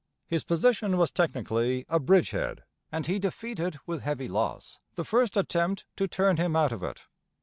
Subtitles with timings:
[0.25, 5.37] His position was technically a 'bridge head,' and he defeated with heavy loss the first
[5.37, 7.05] attempt to turn him out of it.